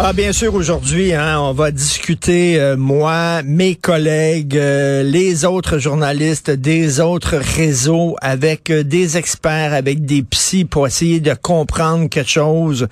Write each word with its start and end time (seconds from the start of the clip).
Ah, 0.00 0.12
bien 0.12 0.32
sûr, 0.32 0.54
aujourd'hui, 0.54 1.12
hein, 1.12 1.40
on 1.40 1.52
va 1.52 1.72
discuter, 1.72 2.60
euh, 2.60 2.76
moi, 2.76 3.42
mes 3.42 3.74
collègues, 3.74 4.56
euh, 4.56 5.02
les 5.02 5.44
autres 5.44 5.78
journalistes 5.78 6.52
des 6.52 7.00
autres 7.00 7.36
réseaux, 7.36 8.14
avec 8.22 8.70
euh, 8.70 8.84
des 8.84 9.16
experts, 9.16 9.74
avec 9.74 10.04
des 10.04 10.22
psys 10.22 10.64
pour 10.64 10.86
essayer 10.86 11.18
de 11.18 11.34
comprendre 11.34 12.08
quelque 12.08 12.30
chose. 12.30 12.86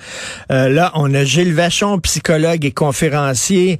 là, 0.51 0.91
on 0.97 1.15
a 1.15 1.23
Gilles 1.23 1.55
Vachon, 1.55 2.01
psychologue 2.01 2.65
et 2.65 2.73
conférencier. 2.73 3.79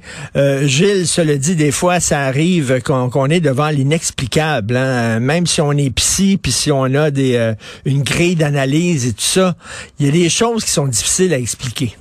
Gilles, 0.63 1.05
se 1.05 1.19
le 1.19 1.37
dit, 1.37 1.57
des 1.57 1.71
fois, 1.71 1.99
ça 1.99 2.21
arrive 2.21 2.81
qu'on 2.81 3.29
est 3.29 3.41
devant 3.41 3.69
l'inexplicable. 3.69 4.77
Hein? 4.77 5.19
Même 5.19 5.47
si 5.47 5.59
on 5.59 5.73
est 5.73 5.89
psy, 5.89 6.39
puis 6.41 6.53
si 6.53 6.71
on 6.71 6.85
a 6.95 7.11
des 7.11 7.53
une 7.83 8.03
grille 8.03 8.35
d'analyse 8.35 9.05
et 9.05 9.11
tout 9.11 9.21
ça, 9.21 9.55
il 9.99 10.05
y 10.05 10.09
a 10.09 10.11
des 10.13 10.29
choses 10.29 10.63
qui 10.63 10.71
sont 10.71 10.87
difficiles 10.87 11.33
à 11.33 11.37
expliquer. 11.37 11.97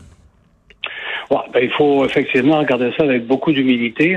Ouais, 1.30 1.38
ben, 1.52 1.64
il 1.64 1.70
faut 1.70 2.04
effectivement 2.04 2.58
regarder 2.58 2.92
ça 2.96 3.04
avec 3.04 3.26
beaucoup 3.26 3.52
d'humilité. 3.52 4.16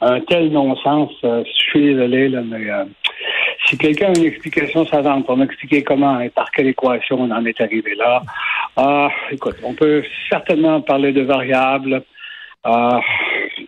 Un 0.00 0.20
tel 0.20 0.50
non-sens, 0.50 1.10
euh, 1.24 1.44
je 1.44 1.62
suis 1.70 1.94
désolé, 1.94 2.28
là, 2.28 2.40
mais 2.44 2.70
euh, 2.70 2.84
si 3.66 3.76
quelqu'un 3.76 4.12
a 4.12 4.18
une 4.18 4.24
explication 4.24 4.86
savante 4.86 5.26
pour 5.26 5.36
m'expliquer 5.36 5.82
comment 5.82 6.20
et 6.20 6.30
par 6.30 6.50
quelle 6.50 6.68
équation 6.68 7.20
on 7.20 7.30
en 7.30 7.44
est 7.44 7.60
arrivé 7.60 7.94
là, 7.94 8.22
ah, 8.76 9.08
écoute, 9.30 9.56
on 9.62 9.74
peut 9.74 10.02
certainement 10.30 10.80
parler 10.80 11.12
de 11.12 11.22
variables. 11.22 12.02
Euh, 12.66 12.98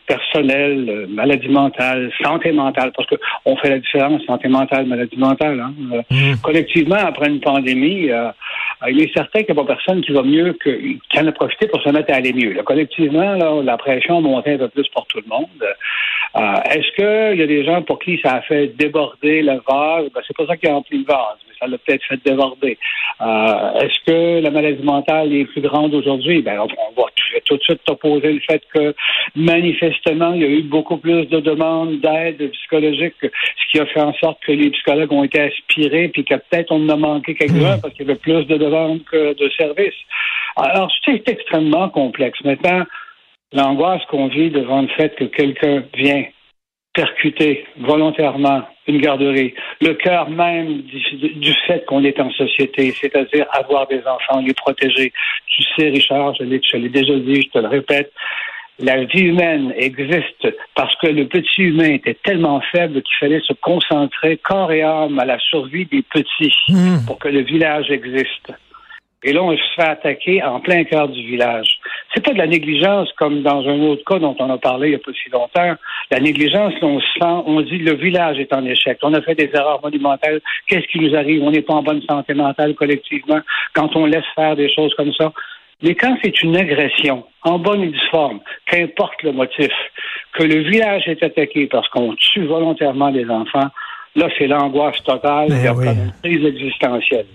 personnelles, 0.06 1.06
maladie 1.08 1.48
mentale, 1.48 2.10
santé 2.22 2.50
mentale, 2.50 2.92
parce 2.96 3.08
que 3.08 3.14
on 3.44 3.56
fait 3.56 3.70
la 3.70 3.78
différence 3.78 4.22
santé 4.24 4.48
mentale, 4.48 4.86
maladie 4.86 5.16
mentale. 5.16 5.60
Hein. 5.60 5.72
Mmh. 6.10 6.34
Collectivement, 6.42 6.96
après 6.96 7.28
une 7.28 7.40
pandémie, 7.40 8.10
euh, 8.10 8.30
il 8.86 9.02
est 9.02 9.12
certain 9.12 9.42
qu'il 9.42 9.54
n'y 9.54 9.60
a 9.60 9.64
pas 9.64 9.74
personne 9.74 10.00
qui 10.02 10.12
va 10.12 10.22
mieux 10.22 10.52
que, 10.52 10.70
qui 10.70 11.18
en 11.18 11.26
a 11.26 11.32
profité 11.32 11.66
pour 11.66 11.82
se 11.82 11.88
mettre 11.88 12.12
à 12.12 12.16
aller 12.16 12.32
mieux. 12.32 12.54
collectivement, 12.62 13.34
là, 13.34 13.60
la 13.62 13.76
pression 13.76 14.20
monté 14.20 14.52
un 14.52 14.58
peu 14.58 14.68
plus 14.68 14.88
pour 14.88 15.06
tout 15.06 15.18
le 15.18 15.28
monde. 15.28 15.48
Euh, 16.36 16.54
est-ce 16.70 16.94
qu'il 16.94 17.40
y 17.40 17.42
a 17.42 17.46
des 17.46 17.64
gens 17.64 17.82
pour 17.82 17.98
qui 17.98 18.20
ça 18.22 18.34
a 18.34 18.42
fait 18.42 18.68
déborder 18.68 19.42
le 19.42 19.60
vase? 19.68 20.10
Ben, 20.14 20.20
c'est 20.26 20.36
pas 20.36 20.46
ça 20.46 20.56
qui 20.56 20.68
a 20.68 20.74
rempli 20.74 20.98
le 20.98 21.04
vase, 21.04 21.38
ça 21.58 21.66
l'a 21.66 21.78
peut-être 21.78 22.04
fait 22.04 22.20
déborder. 22.24 22.78
Euh, 23.20 23.80
est-ce 23.80 24.04
que 24.06 24.40
la 24.40 24.50
maladie 24.50 24.82
mentale 24.82 25.32
est 25.34 25.44
plus 25.44 25.60
grande 25.60 25.94
aujourd'hui? 25.94 26.42
Ben, 26.42 26.60
on, 26.60 27.00
va 27.00 27.08
tout 27.44 27.56
de 27.56 27.62
suite 27.62 27.80
t'opposer 27.84 28.32
le 28.32 28.40
fait 28.40 28.62
que 28.72 28.94
manifestement, 29.34 30.32
il 30.34 30.42
y 30.42 30.44
a 30.44 30.48
eu 30.48 30.62
beaucoup 30.62 30.96
plus 30.96 31.26
de 31.26 31.40
demandes 31.40 32.00
d'aide 32.00 32.50
psychologique, 32.52 33.14
ce 33.22 33.72
qui 33.72 33.80
a 33.80 33.86
fait 33.86 34.00
en 34.00 34.12
sorte 34.14 34.38
que 34.44 34.52
les 34.52 34.70
psychologues 34.70 35.12
ont 35.12 35.24
été 35.24 35.40
aspirés, 35.40 36.08
puis 36.08 36.24
que 36.24 36.34
peut-être 36.34 36.70
on 36.70 36.84
en 36.86 36.90
a 36.90 36.96
manqué 36.96 37.34
quelques-uns 37.34 37.76
hmm. 37.76 37.80
parce 37.80 37.94
qu'il 37.94 38.06
y 38.06 38.10
avait 38.10 38.18
plus 38.18 38.44
de 38.44 38.56
demandes 38.56 39.02
que 39.04 39.34
de 39.34 39.50
services. 39.56 39.94
Alors, 40.56 40.90
c'est 41.04 41.28
extrêmement 41.28 41.88
complexe. 41.88 42.38
Maintenant, 42.44 42.84
l'angoisse 43.52 44.04
qu'on 44.10 44.28
vit 44.28 44.50
devant 44.50 44.82
le 44.82 44.88
fait 44.88 45.14
que 45.16 45.24
quelqu'un 45.24 45.84
vient 45.94 46.24
percuter 46.98 47.64
volontairement 47.78 48.62
une 48.88 49.00
garderie, 49.00 49.54
le 49.80 49.94
cœur 49.94 50.28
même 50.30 50.82
du, 50.82 51.54
fait 51.68 51.84
qu'on 51.86 52.02
est 52.02 52.18
en 52.18 52.30
société, 52.32 52.92
c'est-à-dire 53.00 53.46
avoir 53.52 53.86
des 53.86 54.00
enfants, 54.00 54.40
les 54.44 54.52
protéger. 54.54 55.12
Tu 55.46 55.62
sais, 55.76 55.90
Richard, 55.90 56.34
je 56.34 56.42
l'ai 56.42 56.88
déjà 56.88 57.14
dit, 57.14 57.42
je 57.42 57.50
te 57.50 57.58
le 57.58 57.68
répète, 57.68 58.10
la 58.80 59.04
vie 59.04 59.26
humaine 59.26 59.72
existe 59.76 60.48
parce 60.74 60.94
que 60.96 61.06
le 61.06 61.28
petit 61.28 61.62
humain 61.62 61.92
était 61.94 62.18
tellement 62.24 62.60
faible 62.72 63.02
qu'il 63.02 63.16
fallait 63.20 63.42
se 63.46 63.52
concentrer 63.52 64.36
corps 64.38 64.72
et 64.72 64.82
âme 64.82 65.20
à 65.20 65.24
la 65.24 65.38
survie 65.38 65.86
des 65.86 66.02
petits 66.02 66.54
hmm. 66.68 67.06
pour 67.06 67.18
que 67.20 67.28
le 67.28 67.42
village 67.42 67.90
existe. 67.90 68.52
Et 69.22 69.32
là, 69.32 69.42
on 69.42 69.56
se 69.56 69.62
fait 69.76 69.82
attaquer 69.82 70.42
en 70.42 70.60
plein 70.60 70.82
cœur 70.84 71.08
du 71.08 71.24
village. 71.24 71.77
C'est 72.18 72.24
pas 72.24 72.32
de 72.32 72.38
la 72.38 72.48
négligence 72.48 73.12
comme 73.16 73.42
dans 73.42 73.64
un 73.68 73.80
autre 73.82 74.02
cas 74.04 74.18
dont 74.18 74.34
on 74.40 74.50
a 74.50 74.58
parlé 74.58 74.88
il 74.88 74.90
n'y 74.90 74.96
a 74.96 74.98
pas 74.98 75.12
si 75.12 75.30
longtemps. 75.30 75.76
La 76.10 76.18
négligence, 76.18 76.74
on 76.82 76.98
sent, 76.98 77.44
on 77.46 77.60
dit 77.60 77.78
le 77.78 77.94
village 77.94 78.40
est 78.40 78.52
en 78.52 78.64
échec. 78.64 78.98
On 79.04 79.14
a 79.14 79.22
fait 79.22 79.36
des 79.36 79.48
erreurs 79.54 79.80
monumentales. 79.84 80.40
Qu'est-ce 80.66 80.88
qui 80.88 80.98
nous 80.98 81.14
arrive? 81.14 81.44
On 81.44 81.52
n'est 81.52 81.62
pas 81.62 81.74
en 81.74 81.84
bonne 81.84 82.02
santé 82.02 82.34
mentale 82.34 82.74
collectivement 82.74 83.38
quand 83.72 83.94
on 83.94 84.06
laisse 84.06 84.24
faire 84.34 84.56
des 84.56 84.68
choses 84.68 84.92
comme 84.96 85.12
ça. 85.12 85.32
Mais 85.80 85.94
quand 85.94 86.18
c'est 86.20 86.42
une 86.42 86.56
agression, 86.56 87.24
en 87.44 87.60
bonne 87.60 87.84
et 87.84 87.86
due 87.86 88.08
forme, 88.10 88.40
qu'importe 88.66 89.22
le 89.22 89.30
motif, 89.30 89.70
que 90.32 90.42
le 90.42 90.68
village 90.68 91.06
est 91.06 91.22
attaqué 91.22 91.68
parce 91.68 91.86
qu'on 91.90 92.14
tue 92.14 92.46
volontairement 92.46 93.12
des 93.12 93.30
enfants, 93.30 93.70
Là, 94.16 94.26
c'est 94.36 94.46
l'angoisse 94.46 95.02
totale, 95.04 95.48
il 95.50 95.62
y 95.62 95.66
a 95.66 95.72
une 95.72 96.12
crise 96.22 96.44
existentielle. 96.44 97.26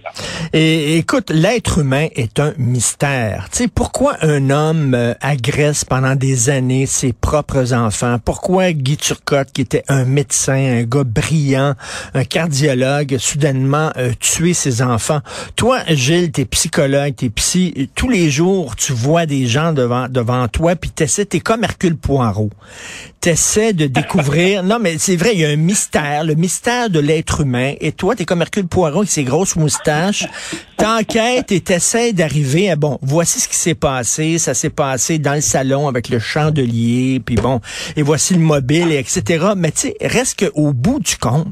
Et 0.54 0.98
écoute, 0.98 1.30
l'être 1.30 1.80
humain 1.80 2.08
est 2.16 2.40
un 2.40 2.54
mystère. 2.58 3.48
Tu 3.52 3.58
sais, 3.58 3.68
pourquoi 3.68 4.16
un 4.22 4.50
homme 4.50 4.94
euh, 4.94 5.14
agresse 5.22 5.86
pendant 5.86 6.16
des 6.16 6.50
années 6.50 6.86
ses 6.86 7.14
propres 7.14 7.74
enfants? 7.74 8.18
Pourquoi 8.24 8.72
Guy 8.74 8.98
Turcotte, 8.98 9.52
qui 9.54 9.62
était 9.62 9.84
un 9.88 10.04
médecin, 10.04 10.80
un 10.80 10.84
gars 10.84 11.04
brillant, 11.04 11.76
un 12.16 12.24
cardiologue, 12.24 13.18
soudainement 13.18 13.92
euh, 13.98 14.12
tuer 14.20 14.54
ses 14.54 14.82
enfants? 14.82 15.22
Toi, 15.56 15.80
Gilles, 15.90 16.32
t'es 16.32 16.46
psychologue, 16.46 17.16
t'es 17.16 17.30
psy, 17.30 17.90
tous 17.96 18.10
les 18.10 18.30
jours, 18.30 18.76
tu 18.76 18.94
vois 18.94 19.26
des 19.26 19.46
gens 19.46 19.74
devant, 19.74 20.08
devant 20.10 20.48
toi, 20.48 20.76
puis 20.76 20.90
t'essaies, 20.90 21.26
t'es 21.26 21.40
comme 21.40 21.64
Hercule 21.64 21.98
Poirot. 21.98 22.50
T'essaies 23.22 23.74
de 23.74 23.88
découvrir, 23.88 24.64
non, 24.64 24.80
mais 24.82 24.98
c'est 24.98 25.16
vrai, 25.16 25.32
il 25.34 25.40
y 25.40 25.46
a 25.46 25.50
un 25.50 25.56
mystère, 25.56 26.26
le 26.26 26.36
mystère 26.36 26.63
de 26.64 27.00
l'être 27.00 27.42
humain. 27.42 27.74
Et 27.82 27.92
toi, 27.92 28.16
t'es 28.16 28.24
comme 28.24 28.42
Hercule 28.42 28.68
Poirot 28.68 29.00
avec 29.00 29.10
ses 29.10 29.26
grosses 29.26 29.58
moustaches. 29.58 30.26
T'enquêtes 30.78 31.52
et 31.52 31.60
t'essaies 31.60 32.14
d'arriver 32.14 32.70
à, 32.70 32.78
bon, 32.78 33.00
voici 33.02 33.42
ce 33.42 33.50
qui 33.50 33.56
s'est 33.56 33.76
passé. 33.76 34.38
Ça 34.38 34.54
s'est 34.54 34.70
passé 34.70 35.20
dans 35.20 35.34
le 35.34 35.42
salon 35.42 35.90
avec 35.90 36.08
le 36.08 36.20
chandelier, 36.20 37.22
puis 37.24 37.36
bon, 37.36 37.60
et 37.98 38.02
voici 38.02 38.34
le 38.34 38.40
mobile, 38.40 38.92
et 38.92 38.98
etc. 38.98 39.48
Mais 39.58 39.72
tu 39.72 39.90
sais, 39.90 39.96
reste 40.02 40.46
qu'au 40.46 40.72
bout 40.72 41.00
du 41.00 41.18
compte, 41.18 41.48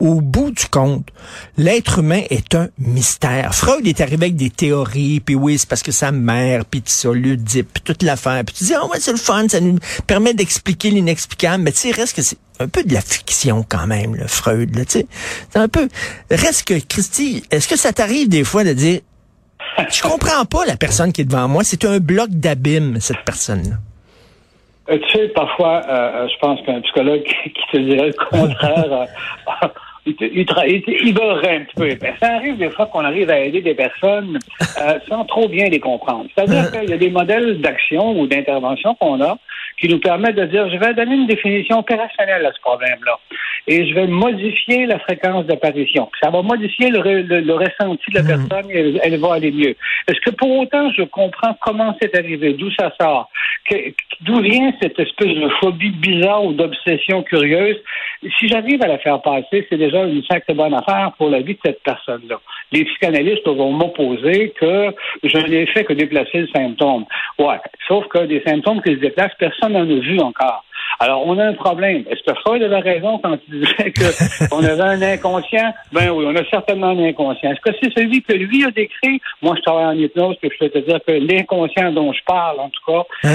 au 0.00 0.20
bout 0.20 0.50
du 0.50 0.66
compte, 0.66 1.08
l'être 1.56 2.00
humain 2.00 2.22
est 2.30 2.54
un 2.54 2.68
mystère. 2.78 3.54
Freud 3.54 3.86
est 3.86 4.00
arrivé 4.00 4.26
avec 4.26 4.36
des 4.36 4.50
théories, 4.50 5.20
puis 5.20 5.34
oui, 5.34 5.58
c'est 5.58 5.68
parce 5.68 5.82
que 5.82 5.92
sa 5.92 6.12
mère, 6.12 6.64
puis 6.64 6.80
tout 6.80 6.90
ça, 6.90 7.08
l'Oedipe, 7.12 7.68
puis 7.74 7.82
toute 7.82 8.02
l'affaire. 8.02 8.42
Puis 8.44 8.54
tu 8.56 8.64
dis, 8.64 8.74
oh 8.80 8.88
ouais, 8.88 9.00
c'est 9.00 9.12
le 9.12 9.18
fun, 9.18 9.48
ça 9.48 9.60
nous 9.60 9.78
permet 10.06 10.34
d'expliquer 10.34 10.90
l'inexplicable. 10.90 11.62
Mais 11.62 11.72
tu 11.72 11.78
sais, 11.78 11.90
reste 11.92 12.16
que 12.16 12.22
c'est 12.22 12.38
un 12.58 12.68
peu 12.68 12.82
de 12.84 12.92
la 12.92 13.00
fiction 13.00 13.64
quand 13.68 13.86
même, 13.86 14.14
le 14.14 14.26
Freud, 14.26 14.70
tu 14.72 14.84
sais. 14.88 15.06
C'est 15.50 15.58
un 15.58 15.68
peu... 15.68 15.88
Reste 16.30 16.66
que, 16.66 16.74
Christy, 16.74 17.42
est-ce 17.50 17.68
que 17.68 17.76
ça 17.76 17.92
t'arrive 17.92 18.28
des 18.28 18.44
fois 18.44 18.64
de 18.64 18.72
dire, 18.72 19.00
je 19.90 20.02
comprends 20.02 20.44
pas 20.44 20.64
la 20.66 20.76
personne 20.76 21.12
qui 21.12 21.22
est 21.22 21.24
devant 21.24 21.48
moi, 21.48 21.64
c'est 21.64 21.84
un 21.84 21.98
bloc 21.98 22.30
d'abîme, 22.30 23.00
cette 23.00 23.24
personne-là? 23.24 23.76
Euh, 24.88 24.98
tu 24.98 25.18
sais, 25.18 25.28
parfois, 25.28 25.82
euh, 25.88 25.90
euh, 25.90 26.28
je 26.28 26.38
pense 26.38 26.60
qu'un 26.64 26.80
psychologue 26.80 27.22
qui 27.44 27.52
te 27.72 27.76
dirait 27.78 28.08
le 28.08 28.30
contraire, 28.30 29.06
il, 30.06 30.14
il, 30.20 30.46
un 30.48 31.60
petit 31.60 31.74
peu 31.76 31.88
épais. 31.88 32.14
Ça 32.20 32.34
arrive 32.34 32.56
des 32.56 32.70
fois 32.70 32.86
qu'on 32.86 33.04
arrive 33.04 33.30
à 33.30 33.40
aider 33.40 33.60
des 33.60 33.74
personnes 33.74 34.38
sans 35.08 35.24
trop 35.24 35.48
bien 35.48 35.68
les 35.68 35.80
comprendre. 35.80 36.26
C'est-à-dire 36.34 36.70
qu'il 36.72 36.90
y 36.90 36.92
a 36.92 36.98
des 36.98 37.10
modèles 37.10 37.60
d'action 37.60 38.18
ou 38.18 38.26
d'intervention 38.26 38.94
qu'on 38.94 39.20
a 39.20 39.36
qui 39.78 39.88
nous 39.88 39.98
permet 39.98 40.32
de 40.32 40.44
dire, 40.46 40.68
je 40.70 40.78
vais 40.78 40.94
donner 40.94 41.14
une 41.14 41.26
définition 41.26 41.78
opérationnelle 41.78 42.44
à 42.46 42.52
ce 42.52 42.60
problème-là. 42.60 43.18
Et 43.66 43.86
je 43.86 43.94
vais 43.94 44.06
modifier 44.06 44.86
la 44.86 44.98
fréquence 44.98 45.44
d'apparition. 45.46 46.08
Ça 46.22 46.30
va 46.30 46.40
modifier 46.40 46.88
le, 46.88 47.22
le, 47.22 47.54
ressenti 47.54 48.10
de 48.10 48.14
la 48.14 48.22
mhm. 48.22 48.48
personne 48.48 48.70
et 48.70 48.96
elle, 49.02 49.18
va 49.18 49.34
aller 49.34 49.50
mieux. 49.50 49.76
Est-ce 50.08 50.20
que 50.20 50.30
pour 50.30 50.50
autant, 50.58 50.90
je 50.92 51.02
comprends 51.02 51.56
comment 51.60 51.94
c'est 52.00 52.16
arrivé, 52.16 52.54
d'où 52.54 52.70
ça 52.72 52.92
sort, 52.98 53.28
d'où 54.22 54.40
vient 54.40 54.72
cette 54.80 54.98
espèce 54.98 55.34
de 55.34 55.48
phobie 55.60 55.90
bizarre 55.90 56.44
ou 56.44 56.52
d'obsession 56.52 57.22
curieuse? 57.22 57.76
Si 58.38 58.48
j'arrive 58.48 58.82
à 58.82 58.88
la 58.88 58.98
faire 58.98 59.20
passer, 59.22 59.66
c'est 59.68 59.76
déjà 59.76 60.04
une 60.04 60.22
sacrée 60.24 60.54
bonne 60.54 60.74
affaire 60.74 61.12
pour 61.16 61.30
la 61.30 61.40
vie 61.40 61.54
de 61.54 61.60
cette 61.64 61.82
personne-là. 61.82 62.40
Les 62.72 62.84
psychanalystes 62.84 63.46
vont 63.46 63.72
m'opposer 63.72 64.50
que 64.50 64.92
je 65.22 65.38
n'ai 65.38 65.66
fait 65.66 65.84
que 65.84 65.92
déplacer 65.92 66.40
le 66.40 66.48
symptôme. 66.48 67.04
Ouais. 67.38 67.60
Sauf 67.86 68.06
que 68.08 68.26
des 68.26 68.42
symptômes 68.46 68.82
qui 68.82 68.94
se 68.94 69.00
déplacent, 69.00 69.36
personne 69.38 69.72
n'en 69.72 69.82
a 69.82 70.00
vu 70.00 70.18
encore. 70.20 70.65
Alors, 70.98 71.26
on 71.26 71.38
a 71.38 71.44
un 71.44 71.54
problème. 71.54 72.04
Est-ce 72.10 72.22
que 72.26 72.38
Freud 72.40 72.62
avait 72.62 72.80
raison 72.80 73.18
quand 73.22 73.36
il 73.48 73.60
disait 73.60 73.92
qu'on 74.48 74.64
avait 74.64 74.80
un 74.80 75.02
inconscient? 75.02 75.72
Ben 75.92 76.10
oui, 76.10 76.24
on 76.26 76.34
a 76.34 76.44
certainement 76.50 76.88
un 76.88 77.04
inconscient. 77.04 77.50
Est-ce 77.52 77.60
que 77.60 77.76
c'est 77.80 77.92
celui 77.92 78.22
que 78.22 78.32
lui 78.32 78.64
a 78.64 78.70
décrit? 78.70 79.20
Moi, 79.42 79.54
je 79.56 79.62
travaille 79.62 79.86
en 79.86 79.92
hypnose, 79.92 80.36
puis 80.40 80.50
je 80.52 80.64
peux 80.66 80.70
te 80.70 80.78
dire 80.78 80.98
que 81.06 81.12
l'inconscient 81.12 81.92
dont 81.92 82.12
je 82.12 82.20
parle, 82.26 82.60
en 82.60 82.70
tout 82.70 82.92
cas, 82.92 83.02
ah. 83.24 83.28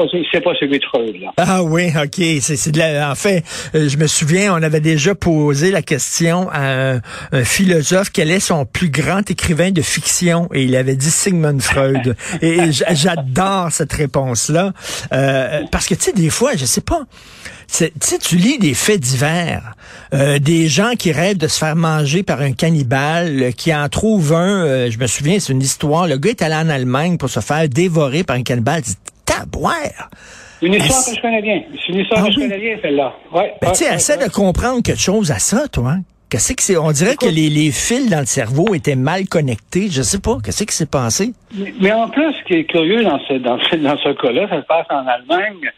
euh, 0.00 0.06
c'est 0.32 0.40
pas 0.40 0.54
celui 0.58 0.78
de 0.78 0.84
Freud. 0.84 1.20
Là. 1.20 1.32
Ah 1.36 1.62
oui, 1.62 1.88
OK. 1.96 2.24
C'est, 2.40 2.72
de 2.72 2.78
la... 2.78 3.10
En 3.10 3.14
fait, 3.14 3.42
euh, 3.74 3.88
je 3.88 3.96
me 3.98 4.06
souviens, 4.06 4.54
on 4.54 4.62
avait 4.62 4.80
déjà 4.80 5.14
posé 5.14 5.70
la 5.70 5.82
question 5.82 6.48
à 6.50 6.94
un, 6.94 7.00
philosophe 7.44 8.10
quel 8.12 8.30
est 8.30 8.40
son 8.40 8.64
plus 8.64 8.90
grand 8.90 9.28
écrivain 9.30 9.70
de 9.70 9.82
fiction, 9.82 10.48
et 10.54 10.62
il 10.62 10.76
avait 10.76 10.96
dit 10.96 11.10
Sigmund 11.10 11.60
Freud. 11.60 12.16
et 12.42 12.72
j'adore 12.72 13.70
cette 13.70 13.92
réponse-là, 13.92 14.72
euh, 15.12 15.62
parce 15.70 15.86
que, 15.86 15.94
tu 15.94 16.02
sais, 16.02 16.12
des 16.12 16.30
fois, 16.30 16.52
je 16.56 16.64
sais 16.64 16.80
pas, 16.80 16.91
tu 17.68 17.90
sais, 18.00 18.18
tu 18.18 18.36
lis 18.36 18.58
des 18.58 18.74
faits 18.74 19.00
divers, 19.00 19.74
euh, 20.12 20.38
des 20.38 20.68
gens 20.68 20.92
qui 20.98 21.12
rêvent 21.12 21.38
de 21.38 21.48
se 21.48 21.58
faire 21.58 21.76
manger 21.76 22.22
par 22.22 22.40
un 22.40 22.52
cannibale, 22.52 23.42
euh, 23.42 23.50
qui 23.50 23.74
en 23.74 23.88
trouvent 23.88 24.34
un, 24.34 24.64
euh, 24.64 24.90
je 24.90 24.98
me 24.98 25.06
souviens, 25.06 25.38
c'est 25.40 25.52
une 25.52 25.62
histoire, 25.62 26.06
le 26.06 26.18
gars 26.18 26.30
est 26.30 26.42
allé 26.42 26.54
en 26.54 26.68
Allemagne 26.68 27.16
pour 27.16 27.30
se 27.30 27.40
faire 27.40 27.68
dévorer 27.68 28.24
par 28.24 28.36
un 28.36 28.42
cannibale, 28.42 28.82
dit, 28.82 28.96
taboire! 29.24 30.10
Une 30.60 30.74
histoire 30.74 31.04
que 31.04 31.16
je 31.16 31.20
connais 31.20 31.42
bien. 31.42 31.60
C'est 31.74 31.92
une 31.92 32.00
histoire 32.00 32.22
ah 32.22 32.28
que 32.28 32.34
je 32.34 32.38
connais 32.38 32.58
bien, 32.58 32.78
celle-là. 32.80 33.12
Ouais, 33.32 33.52
ben, 33.60 33.72
tu 33.72 33.84
sais, 33.84 33.94
essaie 33.94 34.16
de 34.16 34.30
comprendre 34.30 34.80
quelque 34.82 35.00
chose 35.00 35.32
à 35.32 35.38
ça, 35.38 35.66
toi. 35.66 35.96
Qu'est-ce 36.30 36.54
que 36.54 36.62
c'est? 36.62 36.78
On 36.78 36.92
dirait 36.92 37.16
que 37.16 37.26
les, 37.26 37.50
les, 37.50 37.70
fils 37.72 38.08
dans 38.08 38.20
le 38.20 38.26
cerveau 38.26 38.74
étaient 38.74 38.96
mal 38.96 39.26
connectés. 39.28 39.88
Je 39.90 40.00
sais 40.00 40.20
pas. 40.20 40.38
Qu'est-ce 40.42 40.64
qui 40.64 40.74
s'est 40.74 40.86
passé? 40.86 41.32
Mais, 41.78 41.92
en 41.92 42.08
plus, 42.08 42.32
ce 42.32 42.44
qui 42.44 42.54
est 42.54 42.64
curieux 42.64 43.04
dans 43.04 43.18
ce, 43.28 43.34
dans 43.34 43.58
ce, 43.58 43.76
dans 43.76 43.98
ce 43.98 44.08
cas-là, 44.10 44.48
ça 44.48 44.62
se 44.62 44.66
passe 44.66 44.86
en 44.88 45.06
Allemagne. 45.06 45.70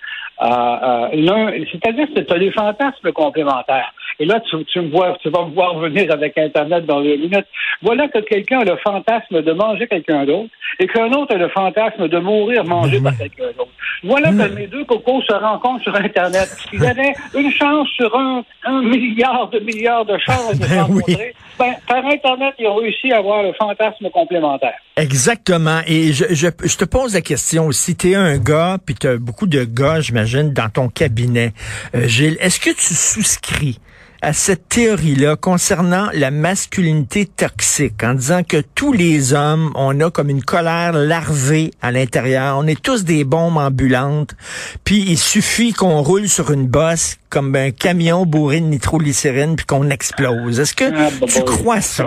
Euh, 0.42 0.46
euh, 0.46 1.64
c'est-à-dire 1.70 2.08
que 2.14 2.20
tu 2.20 2.32
as 2.32 2.38
des 2.38 2.50
fantasmes 2.50 3.12
complémentaires. 3.12 3.92
Et 4.20 4.24
là, 4.24 4.40
tu, 4.40 4.64
tu, 4.66 4.80
me 4.80 4.90
vois, 4.90 5.16
tu 5.22 5.30
vas 5.30 5.44
me 5.46 5.54
voir 5.54 5.78
venir 5.78 6.10
avec 6.12 6.36
Internet 6.38 6.86
dans 6.86 7.02
deux 7.02 7.16
minutes. 7.16 7.46
Voilà 7.82 8.08
que 8.08 8.20
quelqu'un 8.20 8.60
a 8.60 8.64
le 8.64 8.76
fantasme 8.76 9.42
de 9.42 9.52
manger 9.52 9.86
quelqu'un 9.86 10.24
d'autre 10.24 10.50
et 10.78 10.86
qu'un 10.86 11.10
autre 11.12 11.34
a 11.34 11.38
le 11.38 11.48
fantasme 11.48 12.08
de 12.08 12.18
mourir 12.18 12.64
mangé 12.64 13.00
par 13.00 13.16
quelqu'un 13.16 13.48
d'autre. 13.56 13.70
Voilà 14.02 14.30
que 14.30 14.54
mes 14.54 14.66
deux 14.66 14.84
cocos 14.84 15.22
se 15.22 15.32
rencontrent 15.32 15.82
sur 15.82 15.94
Internet. 15.96 16.48
Ils 16.72 16.84
avaient 16.84 17.14
une 17.34 17.50
chance 17.52 17.88
sur 17.88 18.14
un, 18.16 18.44
un 18.64 18.82
milliard 18.82 19.48
de 19.50 19.60
milliards 19.60 20.04
de 20.04 20.18
chances 20.18 20.58
de 20.58 20.64
se 20.64 20.70
ben 20.70 20.82
rencontrer. 20.82 21.34
Ben, 21.58 21.72
par 21.86 22.04
Internet, 22.04 22.54
ils 22.58 22.66
ont 22.66 22.76
réussi 22.76 23.12
à 23.12 23.18
avoir 23.18 23.42
le 23.42 23.52
fantasme 23.52 24.10
complémentaire. 24.10 24.74
Exactement. 24.96 25.80
Et 25.86 26.12
je, 26.12 26.24
je, 26.30 26.48
je 26.62 26.76
te 26.76 26.84
pose 26.84 27.14
la 27.14 27.20
question 27.20 27.66
aussi. 27.66 27.96
Tu 27.96 28.10
es 28.10 28.14
un 28.14 28.38
gars, 28.38 28.78
puis 28.84 28.94
tu 28.94 29.06
as 29.06 29.16
beaucoup 29.16 29.46
de 29.46 29.64
gars, 29.64 30.00
j'imagine, 30.00 30.52
dans 30.52 30.68
ton 30.68 30.88
cabinet. 30.88 31.52
Euh, 31.94 32.06
Gilles, 32.06 32.36
est-ce 32.40 32.58
que 32.58 32.70
tu 32.70 32.94
souscris 32.94 33.78
à 34.24 34.32
cette 34.32 34.70
théorie-là 34.70 35.36
concernant 35.36 36.08
la 36.14 36.30
masculinité 36.30 37.26
toxique, 37.26 38.02
en 38.02 38.14
disant 38.14 38.42
que 38.42 38.62
tous 38.74 38.94
les 38.94 39.34
hommes, 39.34 39.70
on 39.74 40.00
a 40.00 40.10
comme 40.10 40.30
une 40.30 40.42
colère 40.42 40.94
larvée 40.94 41.72
à 41.82 41.92
l'intérieur, 41.92 42.56
on 42.56 42.66
est 42.66 42.80
tous 42.80 43.04
des 43.04 43.24
bombes 43.24 43.58
ambulantes, 43.58 44.34
puis 44.82 45.04
il 45.06 45.18
suffit 45.18 45.74
qu'on 45.74 46.00
roule 46.00 46.26
sur 46.26 46.52
une 46.52 46.66
bosse 46.66 47.18
comme 47.28 47.54
un 47.54 47.70
camion 47.70 48.24
bourré 48.24 48.60
de 48.60 48.66
nitroglycérine 48.66 49.56
puis 49.56 49.66
qu'on 49.66 49.90
explose. 49.90 50.58
Est-ce 50.58 50.74
que 50.74 50.84
ah, 50.96 51.10
tu 51.26 51.44
crois 51.44 51.82
ça? 51.82 52.06